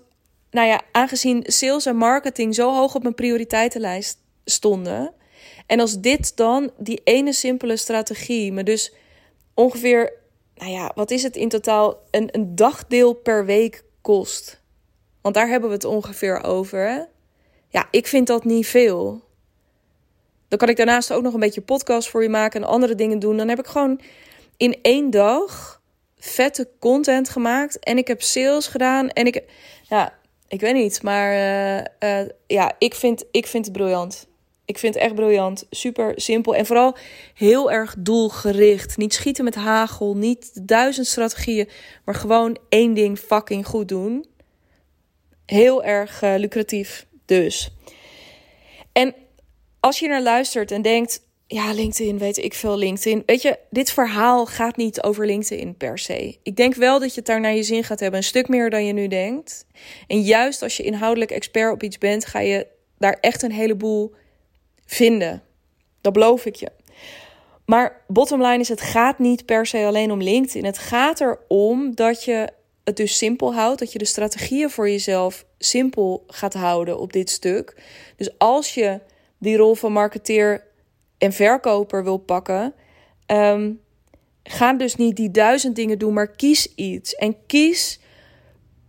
[0.52, 5.14] nou ja, aangezien sales en marketing zo hoog op mijn prioriteitenlijst stonden.
[5.66, 8.94] En als dit dan, die ene simpele strategie, me dus
[9.54, 10.22] ongeveer
[10.56, 12.00] nou ja, wat is het in totaal?
[12.12, 14.62] Een, een dagdeel per week kost.
[15.22, 17.08] Want daar hebben we het ongeveer over.
[17.70, 19.22] Ja, ik vind dat niet veel.
[20.48, 23.20] Dan kan ik daarnaast ook nog een beetje podcast voor je maken en andere dingen
[23.20, 23.38] doen.
[23.38, 24.02] Dan heb ik gewoon
[24.58, 25.82] in één dag
[26.24, 27.80] vette content gemaakt.
[27.80, 29.10] En ik heb sales gedaan.
[29.10, 29.44] En ik.
[29.84, 30.14] Ja,
[30.48, 31.02] ik weet niet.
[31.02, 34.28] Maar uh, uh, ja, ik vind, ik vind het briljant.
[34.66, 35.66] Ik vind het echt briljant.
[35.70, 36.56] Super simpel.
[36.56, 36.98] En vooral
[37.34, 38.98] heel erg doelgericht.
[38.98, 40.18] Niet schieten met hagel.
[40.18, 41.70] Niet duizend strategieën.
[42.06, 44.26] Maar gewoon één ding fucking goed doen.
[45.46, 47.06] Heel erg uh, lucratief.
[47.26, 47.70] Dus.
[48.92, 49.16] En
[49.80, 51.22] als je naar luistert en denkt.
[51.54, 53.24] Ja, LinkedIn, weet ik veel LinkedIn.
[53.26, 56.38] Weet je, dit verhaal gaat niet over LinkedIn per se.
[56.44, 58.20] Ik denk wel dat je het daar naar je zin gaat hebben.
[58.20, 59.66] Een stuk meer dan je nu denkt.
[60.08, 64.14] En juist als je inhoudelijk expert op iets bent, ga je daar echt een heleboel
[64.86, 65.44] vinden.
[66.02, 66.72] Dat beloof ik je.
[67.66, 70.66] Maar bottom line is, het gaat niet per se alleen om LinkedIn.
[70.66, 72.50] Het gaat erom dat je
[72.84, 73.80] het dus simpel houdt.
[73.80, 77.82] Dat je de strategieën voor jezelf simpel gaat houden op dit stuk.
[78.16, 79.00] Dus als je
[79.38, 80.72] die rol van marketeer
[81.24, 82.74] en verkoper wil pakken,
[83.28, 83.80] um,
[84.44, 87.16] ga dus niet die duizend dingen doen, maar kies iets.
[87.16, 88.00] En kies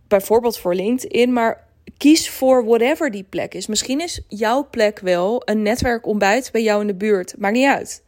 [0.07, 1.67] bijvoorbeeld voor LinkedIn, maar
[1.97, 3.67] kies voor whatever die plek is.
[3.67, 7.37] Misschien is jouw plek wel een netwerkontbijt bij jou in de buurt.
[7.37, 8.03] Maakt niet uit.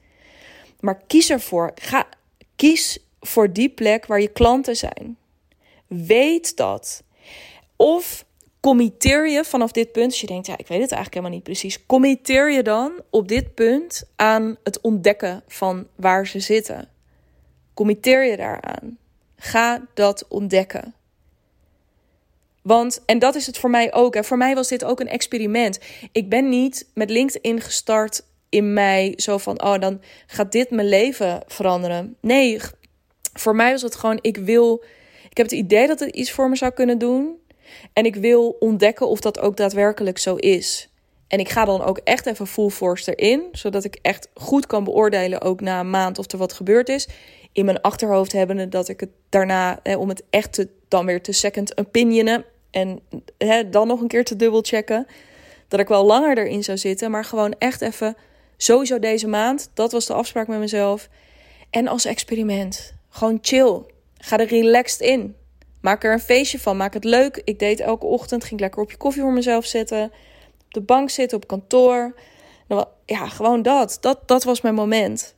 [0.80, 1.72] Maar kies ervoor.
[1.76, 2.08] Ga,
[2.56, 5.18] kies voor die plek waar je klanten zijn.
[5.88, 7.04] Weet dat.
[7.76, 8.26] Of
[8.68, 11.44] committeer je vanaf dit punt, als je denkt, ja, ik weet het eigenlijk helemaal niet
[11.44, 11.86] precies.
[11.86, 16.90] Committeer je dan op dit punt aan het ontdekken van waar ze zitten.
[17.74, 18.98] Committeer je daaraan.
[19.36, 20.94] Ga dat ontdekken.
[22.62, 24.16] Want, en dat is het voor mij ook.
[24.16, 25.80] En voor mij was dit ook een experiment.
[26.12, 30.90] Ik ben niet met LinkedIn gestart in mei zo van, oh, dan gaat dit mijn
[30.90, 32.18] leven veranderen.
[32.22, 32.60] Nee,
[33.34, 34.84] voor mij was het gewoon, ik wil,
[35.30, 37.46] ik heb het idee dat het iets voor me zou kunnen doen.
[37.94, 40.90] En ik wil ontdekken of dat ook daadwerkelijk zo is.
[41.28, 44.84] En ik ga dan ook echt even full force erin, zodat ik echt goed kan
[44.84, 47.08] beoordelen, ook na een maand, of er wat gebeurd is.
[47.52, 51.32] In mijn achterhoofd hebbende dat ik het daarna, om het echt te, dan weer te
[51.32, 53.00] second opinionen, en
[53.38, 55.08] hè, dan nog een keer te dubbelchecken.
[55.68, 57.12] Dat ik wel langer erin zou zitten.
[57.12, 58.16] Maar gewoon echt even.
[58.58, 59.70] Sowieso deze maand.
[59.74, 61.10] Dat was de afspraak met mezelf.
[61.70, 62.94] En als experiment.
[63.10, 63.82] Gewoon chill.
[64.18, 65.36] Ga er relaxed in.
[65.82, 66.78] Maak er een feestje van.
[66.78, 67.42] Maak het leuk.
[67.44, 68.44] Ik deed elke ochtend.
[68.44, 70.04] Ging lekker op je koffie voor mezelf zitten.
[70.66, 72.16] Op de bank zitten, op kantoor.
[73.06, 73.98] Ja, gewoon dat.
[74.02, 74.28] dat.
[74.28, 75.36] Dat was mijn moment.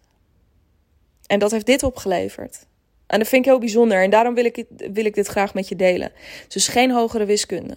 [1.27, 2.67] En dat heeft dit opgeleverd.
[3.07, 5.67] En dat vind ik heel bijzonder en daarom wil ik, wil ik dit graag met
[5.67, 6.11] je delen.
[6.47, 7.75] Dus geen hogere wiskunde.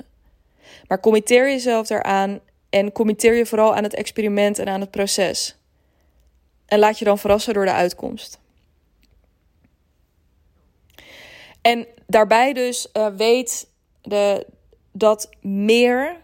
[0.89, 5.57] Maar committeer jezelf daaraan en committeer je vooral aan het experiment en aan het proces.
[6.67, 8.41] En laat je dan verrassen door de uitkomst.
[11.63, 13.69] En daarbij dus uh, weet
[14.03, 14.47] de,
[14.93, 16.17] dat meer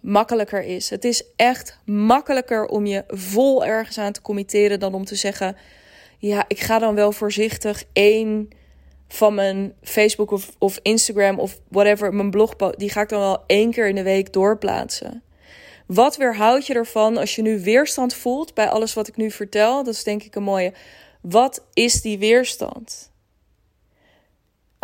[0.00, 0.90] makkelijker is.
[0.90, 5.56] Het is echt makkelijker om je vol ergens aan te committeren dan om te zeggen
[6.18, 8.48] ja, ik ga dan wel voorzichtig één
[9.08, 13.44] van mijn Facebook of, of Instagram of whatever, mijn blog, die ga ik dan wel
[13.46, 15.22] één keer in de week doorplaatsen.
[15.86, 19.84] Wat weerhoud je ervan als je nu weerstand voelt bij alles wat ik nu vertel?
[19.84, 20.72] Dat is denk ik een mooie.
[21.20, 23.12] Wat is die weerstand?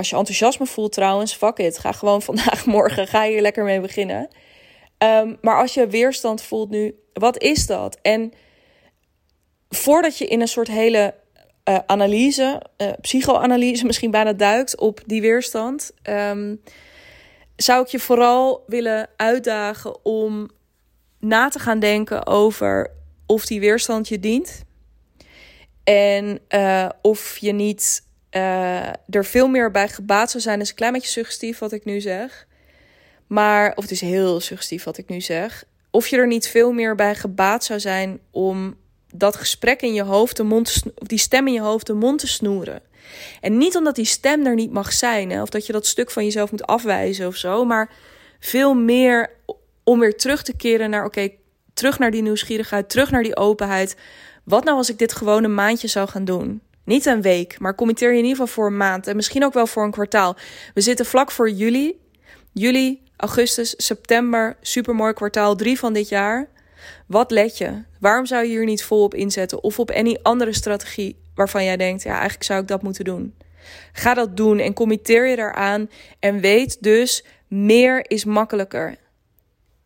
[0.00, 1.78] Als je enthousiasme voelt trouwens, fuck it.
[1.78, 4.28] Ga gewoon vandaag, morgen, ga hier lekker mee beginnen.
[4.98, 7.98] Ehm, maar als je weerstand voelt nu, wat is dat?
[8.02, 8.32] En
[9.68, 11.14] voordat je in een soort hele
[11.64, 16.56] uh, analyse, uh, psychoanalyse misschien bijna duikt op die weerstand, ehm,
[17.56, 20.50] zou ik je vooral willen uitdagen om
[21.18, 22.90] na te gaan denken over
[23.26, 24.62] of die weerstand je dient.
[25.84, 30.54] En uh, of je niet er veel meer bij gebaat zou zijn.
[30.54, 32.46] Dat is een klein beetje suggestief wat ik nu zeg.
[33.26, 35.64] Maar, of het is heel suggestief wat ik nu zeg.
[35.90, 38.76] Of je er niet veel meer bij gebaat zou zijn om
[39.14, 42.26] dat gesprek in je hoofd, de mond, die stem in je hoofd, de mond te
[42.26, 42.82] snoeren.
[43.40, 46.10] En niet omdat die stem er niet mag zijn, hè, of dat je dat stuk
[46.10, 47.92] van jezelf moet afwijzen of zo, maar
[48.38, 49.30] veel meer
[49.84, 51.28] om weer terug te keren naar, oké,
[51.74, 53.96] terug naar die nieuwsgierigheid, terug naar die openheid.
[54.44, 56.60] Wat nou als ik dit gewoon een maandje zou gaan doen?
[56.90, 59.52] Niet een week, maar committeer je in ieder geval voor een maand en misschien ook
[59.52, 60.36] wel voor een kwartaal.
[60.74, 62.00] We zitten vlak voor juli.
[62.52, 66.48] Juli, augustus, september, supermooi kwartaal 3 van dit jaar.
[67.06, 67.82] Wat let je?
[68.00, 69.62] Waarom zou je hier niet vol op inzetten?
[69.62, 73.34] Of op any andere strategie waarvan jij denkt, ja, eigenlijk zou ik dat moeten doen.
[73.92, 75.90] Ga dat doen en committeer je daaraan.
[76.18, 78.96] En weet dus, meer is makkelijker.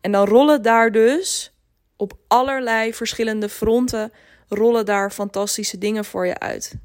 [0.01, 1.53] En dan rollen daar dus
[1.95, 4.11] op allerlei verschillende fronten,
[4.47, 6.75] rollen daar fantastische dingen voor je uit.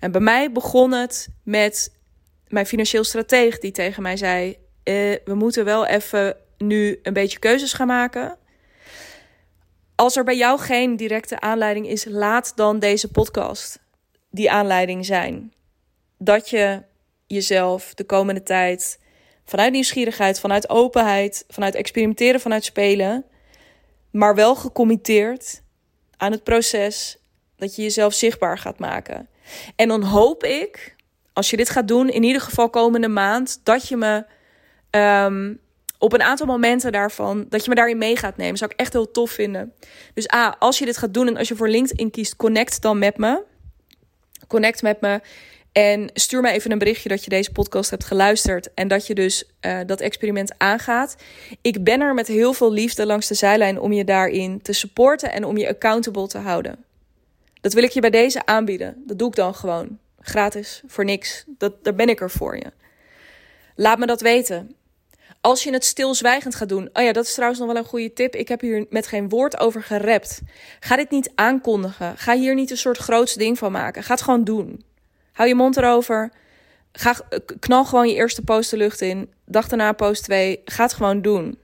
[0.00, 1.94] En bij mij begon het met
[2.48, 7.38] mijn financieel strateeg die tegen mij zei: eh, We moeten wel even nu een beetje
[7.38, 8.38] keuzes gaan maken.
[9.94, 13.78] Als er bij jou geen directe aanleiding is, laat dan deze podcast
[14.30, 15.52] die aanleiding zijn.
[16.18, 16.82] Dat je
[17.26, 18.98] jezelf de komende tijd
[19.44, 23.24] vanuit nieuwsgierigheid, vanuit openheid, vanuit experimenteren, vanuit spelen,
[24.10, 25.62] maar wel gecommitteerd
[26.16, 27.18] aan het proces
[27.56, 29.28] dat je jezelf zichtbaar gaat maken.
[29.76, 30.94] En dan hoop ik,
[31.32, 34.24] als je dit gaat doen, in ieder geval komende maand, dat je me
[34.90, 35.60] um,
[35.98, 38.56] op een aantal momenten daarvan, dat je me daarin mee gaat nemen.
[38.56, 39.72] Zou ik echt heel tof vinden.
[40.14, 42.98] Dus A, als je dit gaat doen en als je voor LinkedIn kiest, connect dan
[42.98, 43.42] met me.
[44.46, 45.20] Connect met me.
[45.72, 49.14] En stuur me even een berichtje dat je deze podcast hebt geluisterd en dat je
[49.14, 51.16] dus uh, dat experiment aangaat.
[51.60, 55.32] Ik ben er met heel veel liefde langs de zijlijn om je daarin te supporten
[55.32, 56.84] en om je accountable te houden.
[57.60, 59.02] Dat wil ik je bij deze aanbieden.
[59.06, 59.98] Dat doe ik dan gewoon.
[60.20, 61.44] Gratis, voor niks.
[61.46, 62.72] Dat, daar ben ik er voor je.
[63.74, 64.76] Laat me dat weten.
[65.40, 66.88] Als je het stilzwijgend gaat doen.
[66.92, 68.34] Oh ja, dat is trouwens nog wel een goede tip.
[68.34, 70.40] Ik heb hier met geen woord over gerept.
[70.80, 72.16] Ga dit niet aankondigen.
[72.16, 74.02] Ga hier niet een soort groots ding van maken.
[74.02, 74.84] Ga het gewoon doen.
[75.32, 76.32] Hou je mond erover.
[76.92, 77.14] Ga,
[77.58, 79.32] knal gewoon je eerste post de lucht in.
[79.44, 80.60] Dag daarna post 2.
[80.64, 81.58] Ga het gewoon doen.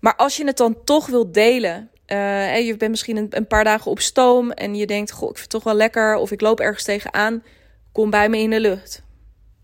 [0.00, 1.90] Maar als je het dan toch wilt delen.
[2.06, 4.50] Uh, je bent misschien een, een, paar dagen op stoom.
[4.50, 6.16] En je denkt, goh, ik vind het toch wel lekker.
[6.16, 7.42] Of ik loop ergens tegenaan.
[7.92, 9.02] Kom bij me in de lucht.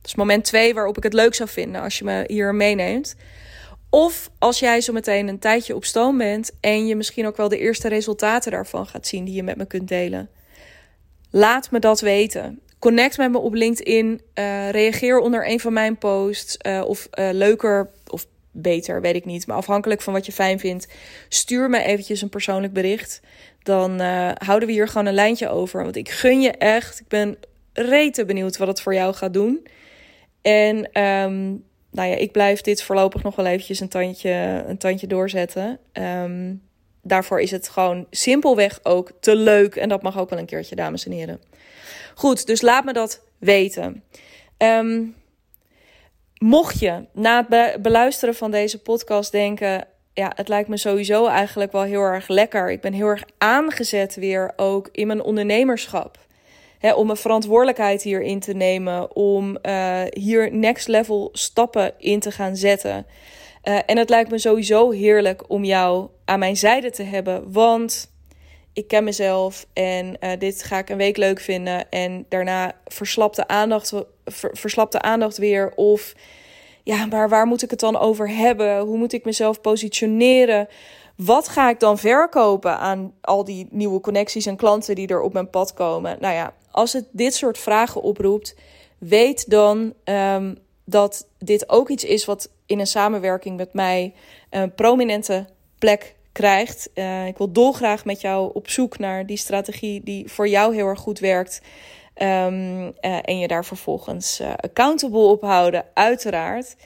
[0.01, 3.15] Dat is moment twee waarop ik het leuk zou vinden als je me hier meeneemt.
[3.91, 7.49] Of als jij zo meteen een tijdje op stoom bent en je misschien ook wel
[7.49, 10.31] de eerste resultaten daarvan gaat zien die je met me kunt delen.
[11.31, 12.61] Laat me dat weten.
[12.79, 14.21] Connect met me op LinkedIn.
[14.35, 16.57] Uh, reageer onder een van mijn posts.
[16.67, 17.91] Uh, of leuker
[18.53, 19.47] beter, weet ik niet.
[19.47, 20.89] Maar afhankelijk van wat je fijn vindt.
[21.29, 23.21] Stuur me eventjes een persoonlijk bericht.
[23.63, 24.01] Dan
[24.35, 25.83] houden we hier gewoon een lijntje over.
[25.83, 27.01] Want ik gun je echt.
[27.01, 27.39] Ik ben
[27.73, 29.67] rete benieuwd wat het voor jou gaat doen.
[30.43, 35.07] En um, nou ja, ik blijf dit voorlopig nog wel eventjes een tandje, een tandje
[35.07, 35.79] doorzetten.
[35.93, 36.63] Um,
[37.03, 39.77] daarvoor is het gewoon simpelweg ook te leuk.
[39.77, 41.41] En dat mag ook wel een keertje, dames en heren.
[42.15, 44.03] Goed, dus laat me dat weten.
[44.59, 45.15] Um,
[46.43, 51.73] mocht je na het beluisteren van deze podcast denken: ja, het lijkt me sowieso eigenlijk
[51.73, 52.71] wel heel erg lekker.
[52.71, 56.19] Ik ben heel erg aangezet weer ook in mijn ondernemerschap
[56.91, 62.57] om een verantwoordelijkheid hierin te nemen, om uh, hier next level stappen in te gaan
[62.57, 63.07] zetten.
[63.65, 68.11] Uh, en het lijkt me sowieso heerlijk om jou aan mijn zijde te hebben, want
[68.73, 73.37] ik ken mezelf en uh, dit ga ik een week leuk vinden en daarna verslapt
[73.37, 73.93] de aandacht,
[74.93, 76.15] aandacht weer of
[76.83, 78.81] ja, maar waar moet ik het dan over hebben?
[78.81, 80.69] Hoe moet ik mezelf positioneren?
[81.17, 85.33] Wat ga ik dan verkopen aan al die nieuwe connecties en klanten die er op
[85.33, 86.17] mijn pad komen?
[86.21, 88.57] Nou ja, als het dit soort vragen oproept,
[88.99, 94.15] weet dan um, dat dit ook iets is wat in een samenwerking met mij
[94.51, 95.47] een prominente
[95.79, 96.91] plek krijgt.
[96.95, 100.87] Uh, ik wil dolgraag met jou op zoek naar die strategie die voor jou heel
[100.87, 101.61] erg goed werkt.
[102.15, 106.77] Um, uh, en je daar vervolgens uh, accountable op houden, uiteraard.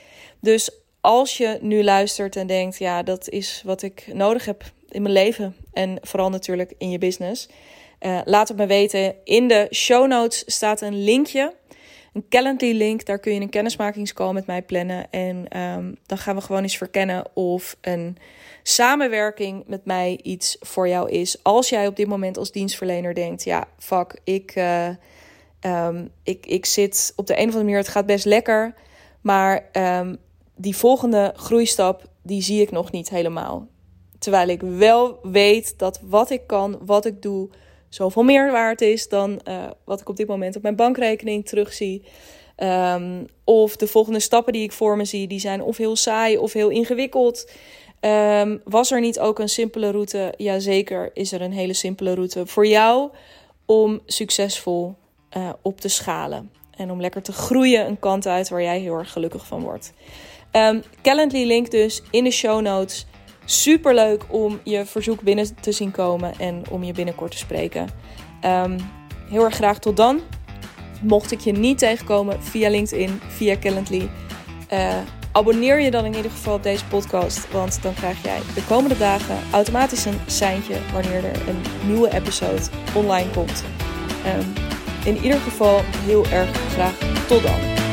[0.41, 0.71] Dus
[1.01, 5.15] als je nu luistert en denkt, ja, dat is wat ik nodig heb in mijn
[5.15, 7.49] leven en vooral natuurlijk in je business,
[8.01, 9.15] uh, laat het me weten.
[9.25, 11.55] In de show notes staat een linkje.
[12.13, 13.05] een Calendly link.
[13.05, 15.11] Daar kun je een kennismakingscall met mij plannen.
[15.11, 18.17] En ehm, dan gaan we gewoon eens verkennen of een
[18.63, 21.43] samenwerking met mij iets voor jou is.
[21.43, 24.55] Als jij op dit moment als dienstverlener denkt: ja, fuck, ik,
[25.67, 25.89] uh,
[26.23, 28.75] ik, ik zit op de een of andere manier, het gaat best lekker.
[29.21, 30.17] Maar um,
[30.55, 33.67] die volgende groeistap, die zie ik nog niet helemaal.
[34.19, 37.49] Terwijl ik wel weet dat wat ik kan, wat ik doe,
[37.89, 42.03] zoveel meer waard is dan uh, wat ik op dit moment op mijn bankrekening terugzie.
[42.63, 46.39] Um, of de volgende stappen die ik voor me zie, die zijn of heel saai
[46.39, 47.51] of heel ingewikkeld.
[48.65, 50.35] Was er niet ook een simpele route?
[50.37, 53.11] Jazeker is er een hele simpele route voor jou
[53.65, 54.95] om succesvol
[55.37, 56.51] uh, op te schalen.
[56.77, 59.93] En om lekker te groeien een kant uit waar jij heel erg gelukkig van wordt.
[60.53, 63.07] Um, Calendly link dus in de show notes.
[63.45, 67.89] Super leuk om je verzoek binnen te zien komen en om je binnenkort te spreken.
[68.45, 68.77] Um,
[69.29, 70.21] heel erg graag tot dan.
[71.03, 74.09] Mocht ik je niet tegenkomen via LinkedIn, via Calendly,
[74.73, 74.95] uh,
[75.33, 77.51] abonneer je dan in ieder geval op deze podcast.
[77.53, 82.63] Want dan krijg jij de komende dagen automatisch een seintje wanneer er een nieuwe episode
[82.95, 83.65] online komt.
[84.27, 84.76] Um,
[85.07, 87.86] in ieder geval heel erg graag tot dan.